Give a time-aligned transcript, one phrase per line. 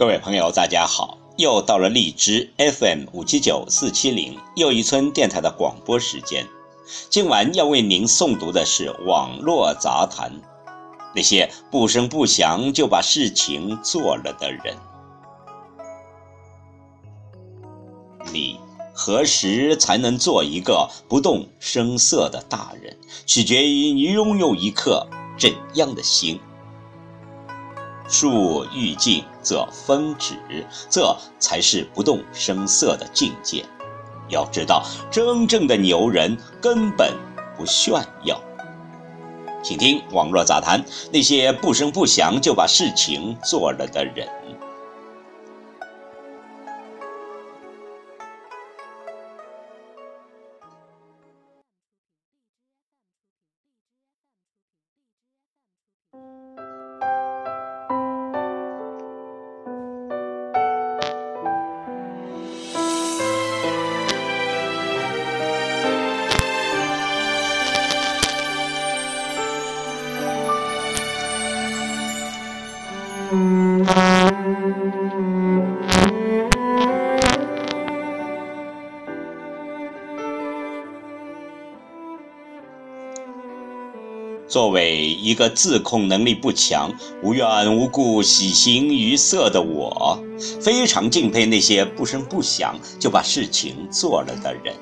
[0.00, 1.18] 各位朋友，大家好！
[1.36, 6.46] 又到了荔枝 FM 五七九四七零又一村电台的广播时间。
[7.10, 10.32] 今晚要为您诵读的是网络杂谈，
[11.14, 14.74] 那些不声不响就把事情做了的人。
[18.32, 18.58] 你
[18.94, 22.96] 何时才能做一个不动声色的大人，
[23.26, 25.06] 取决于你拥有一颗
[25.38, 26.40] 怎样的心。
[28.10, 30.34] 树欲静则风止，
[30.90, 33.64] 这才是不动声色的境界。
[34.28, 37.14] 要知道，真正的牛人根本
[37.56, 37.94] 不炫
[38.24, 38.40] 耀。
[39.62, 44.26] 请听网络杂谈，那些不声不响就把事情做了的人。
[84.50, 90.18] 作为一个自控能力不强、无缘无故喜形于色的我，
[90.60, 94.74] 非常敬佩那些不声不响就把事情做了的人。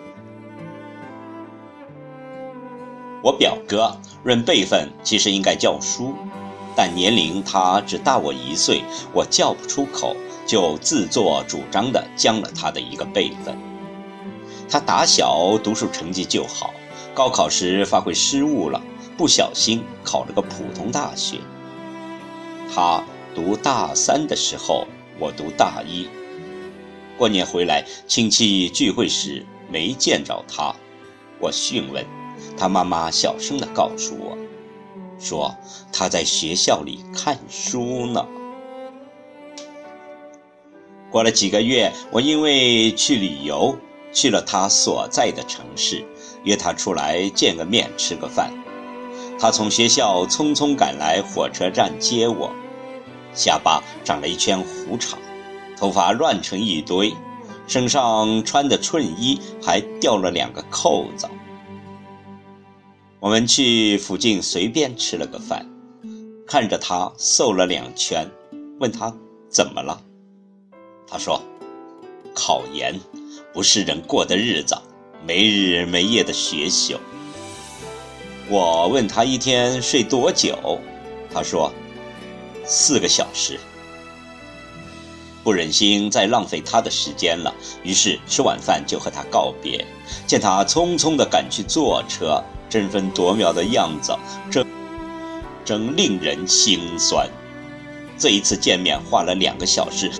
[3.23, 6.15] 我表哥论辈分其实应该叫叔，
[6.75, 13.55] 但年龄他只大我一岁，我叫不出口，就自作主张地将了他的一个辈分。
[14.67, 16.73] 他打小读书成绩就好，
[17.13, 18.81] 高考时发挥失误了。
[19.19, 21.39] 不小心考了个普通大学。
[22.73, 23.03] 他
[23.35, 24.87] 读大三的时候，
[25.19, 26.09] 我读大一。
[27.19, 30.73] 过年回来，亲戚聚会时没见着他，
[31.41, 32.07] 我询问，
[32.57, 34.39] 他妈妈小声地告诉我，
[35.19, 35.53] 说
[35.93, 38.25] 他在学校里看书呢。
[41.11, 43.77] 过了几个月，我因为去旅游，
[44.13, 46.05] 去了他所在的城市，
[46.45, 48.53] 约他出来见个面，吃个饭。
[49.39, 52.51] 他从学校匆匆赶来火车站接我，
[53.33, 55.17] 下巴长了一圈胡茬，
[55.77, 57.15] 头发乱成一堆，
[57.69, 61.29] 身上穿的衬衣还掉了两个扣子。
[63.21, 65.65] 我们去附近随便吃了个饭，
[66.47, 68.29] 看着他瘦了两圈，
[68.81, 69.15] 问他
[69.49, 70.01] 怎么了，
[71.07, 71.41] 他说
[72.35, 72.99] ：“考研
[73.55, 74.77] 不是人过的日子，
[75.25, 76.97] 没日没夜的学习。”
[78.51, 80.81] 我问他一天睡多久，
[81.31, 81.71] 他说
[82.65, 83.61] 四个小时。
[85.45, 89.85] 不忍心再浪费他的时间了，于是吃晚饭就和他告别。
[90.27, 94.17] 见他匆匆地赶去坐车，争分夺秒的样子，
[94.51, 94.67] 真
[95.65, 97.29] 真令人心酸。
[98.19, 100.11] 这一次见面花了两个小时，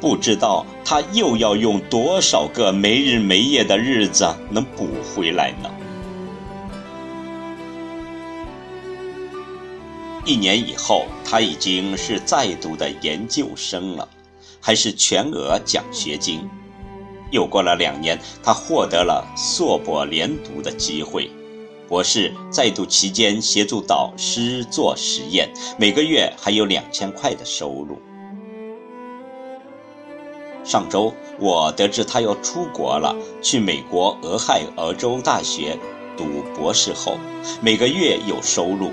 [0.00, 5.68] 不知道他又要用多少个没日没夜的日子能补回来呢？
[10.24, 14.08] 一年以后，他已经是在读的研究生了，
[14.60, 16.48] 还是全额奖学金。
[17.32, 21.28] 又过了两年，他获得了硕博连读的机会。
[21.88, 27.98] 博士在读期间协助导师做实验，每个月还有两千块的收入。
[30.62, 35.76] 上周我得知他要出国了，去美国俄亥俄州大学
[36.16, 36.24] 读
[36.56, 37.18] 博士后，
[37.60, 38.92] 每个月有收入。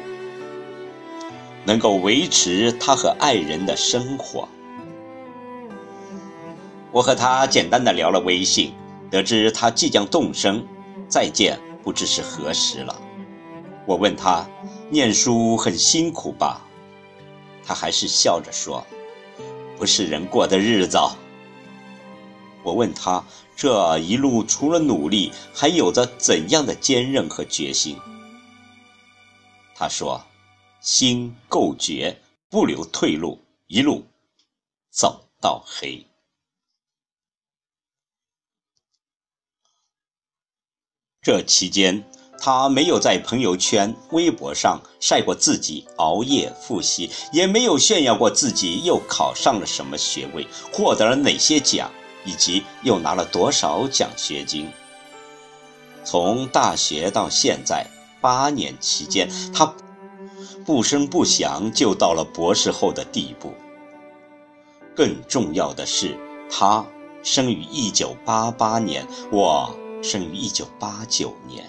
[1.66, 4.48] 能够维持他和爱人的生活。
[6.92, 8.74] 我和他简单的聊了微信，
[9.12, 10.66] 得知他即将动身，
[11.08, 13.00] 再见不知是何时了。
[13.86, 14.48] 我问他，
[14.90, 16.62] 念书很辛苦吧？
[17.64, 18.84] 他还是笑着说，
[19.78, 20.98] 不是人过的日子。
[22.64, 23.24] 我问他，
[23.56, 27.98] 这一路除了努力，还有着怎样的坚韧和决心？
[29.76, 30.20] 他说。
[30.82, 34.06] 心够绝，不留退路，一路
[34.90, 36.06] 走到黑。
[41.22, 42.10] 这期间，
[42.40, 51.92] 他没有在朋友圈、微博上晒过自己熬夜复习，也没有炫耀过自己又考上了什么学位，获得了哪些奖，
[52.26, 54.72] 以及又拿了多少奖学金。
[56.06, 57.86] 从大学到现在
[58.22, 59.76] 八年期间，他。
[60.66, 63.54] 不声不响就到了博士后的地步。
[64.96, 66.18] 更重要的是，
[66.50, 66.86] 他
[67.24, 71.64] 生于一九八八年，我生于一九八九年。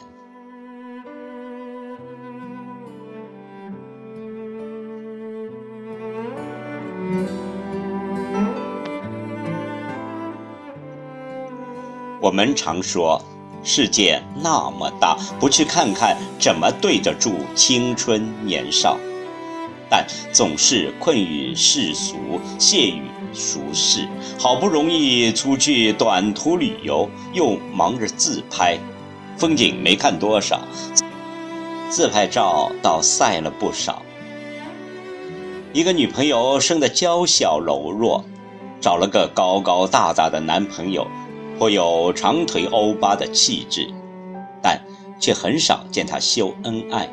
[12.22, 13.20] 我们常说，
[13.62, 18.96] 世界那么大，不去看看，怎么对得住青春年少？
[19.90, 22.16] 但总是困于世俗，
[22.58, 23.02] 屑于
[23.32, 24.08] 俗世。
[24.38, 28.78] 好不容易出去短途旅游，又忙着自拍，
[29.36, 30.60] 风景没看多少，
[31.90, 34.02] 自拍照倒晒了不少。
[35.72, 38.24] 一个女朋友生得娇小柔弱，
[38.80, 41.06] 找了个高高大大的男朋友。
[41.60, 43.86] 颇有长腿欧巴的气质，
[44.62, 44.80] 但
[45.20, 47.06] 却很少见他秀恩爱。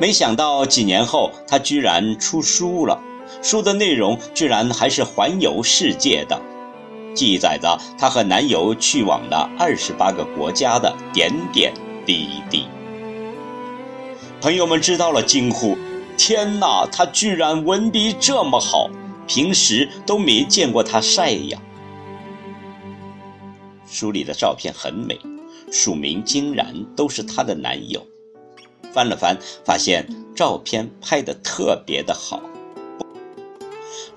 [0.00, 2.98] 没想到几年后，他居然出书了，
[3.42, 6.40] 书的内容居然还是环游世界的，
[7.14, 11.70] 记载着他和男友去往了二十八个国家的点点
[12.06, 12.64] 滴滴。
[14.40, 15.76] 朋友们知道了，惊呼
[16.16, 18.88] ：“天哪，他居然文笔这么好，
[19.26, 21.58] 平时都没见过他晒呀！”
[23.94, 25.16] 书里的照片很美，
[25.70, 28.04] 署名竟然都是她的男友。
[28.92, 30.04] 翻了翻，发现
[30.34, 32.42] 照片拍得特别的好，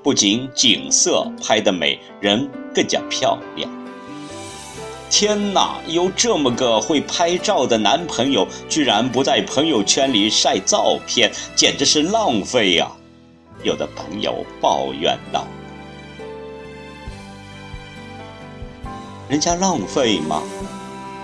[0.02, 3.70] 不仅景色拍得美，人更加漂亮。
[5.12, 12.92] 天哪，有这么个会拍照的男朋友，居然不在朋友圈里晒照片，简直是浪费呀！
[13.64, 15.46] 有的朋友抱怨道。
[19.30, 20.42] 人家浪费吗？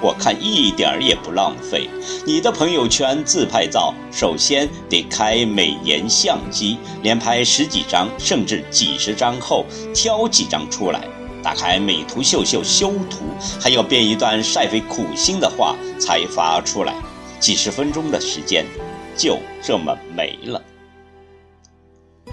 [0.02, 1.90] 我看一点儿也不浪费。
[2.26, 9.66] 你的朋友圈自拍照，首先得开美颜相机，连拍十几张甚至几十张后，
[9.96, 11.08] 挑几张出来，
[11.42, 13.24] 打开美图秀秀修图，
[13.62, 16.94] 还要编一段晒费苦心的话才发出来，
[17.40, 18.66] 几十分钟的时间
[19.16, 20.62] 就这么没了。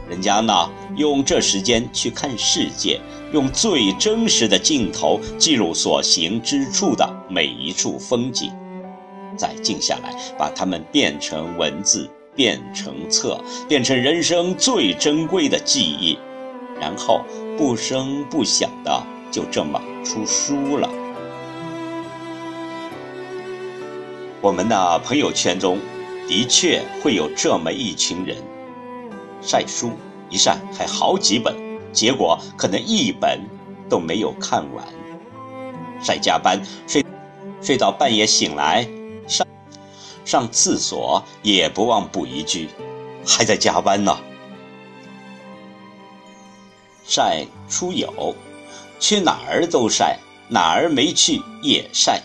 [0.09, 3.01] 人家呢，用这时间去看世界，
[3.33, 8.53] 用最真实的镜头记录所行之处的每一处风景，
[9.37, 16.19] 再静下来，把它们变成文字，变成册，变成人生最珍贵的记忆，
[16.81, 17.21] 然后
[17.57, 20.89] 不声不响的就这么出书了。
[24.41, 25.79] 我们的朋友圈中，
[26.27, 28.37] 的确会有这么一群人。
[29.43, 29.93] 晒书
[30.29, 31.55] 一晒还好几本，
[31.93, 33.41] 结果可能一本
[33.89, 34.87] 都没有看完。
[36.03, 37.05] 晒加班睡
[37.61, 38.89] 睡到半夜醒来，
[39.27, 39.47] 上
[40.25, 42.69] 上厕所也不忘补一句，
[43.27, 44.19] 还在加班呢。
[47.07, 48.35] 晒出游，
[49.01, 52.23] 去哪儿都晒，哪儿没去也晒。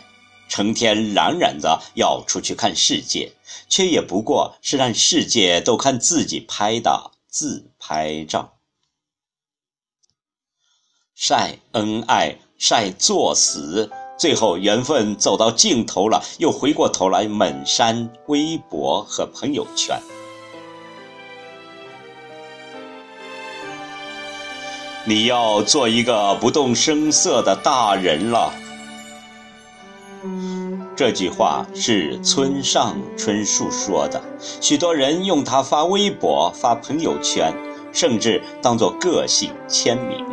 [0.48, 3.34] 成天嚷嚷着要出去看世界，
[3.68, 8.60] 却也不过是让世界都看自己拍的自拍照。
[11.14, 20.00] 晒恩爱，晒作死，最后缘分走到尽头了，又回过头来猛删微博和朋友圈。
[25.06, 28.54] 你要做一个不动声色的大人了。
[30.96, 34.22] 这句话是村上春树说的，
[34.62, 37.54] 许多人用它发微博、发朋友圈，
[37.92, 40.26] 甚至当作个性签名。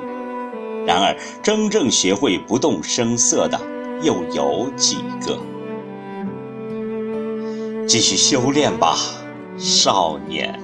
[0.86, 3.60] 然而，真正学会不动声色的
[4.02, 5.38] 又有几个？
[7.86, 8.96] 继续修炼吧，
[9.58, 10.58] 少年。